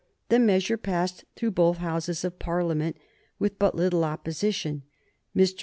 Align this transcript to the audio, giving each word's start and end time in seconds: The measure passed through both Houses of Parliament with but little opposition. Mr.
The 0.29 0.39
measure 0.39 0.77
passed 0.77 1.25
through 1.35 1.51
both 1.51 1.77
Houses 1.77 2.25
of 2.25 2.39
Parliament 2.39 2.97
with 3.37 3.59
but 3.59 3.75
little 3.75 4.03
opposition. 4.03 4.81
Mr. 5.37 5.59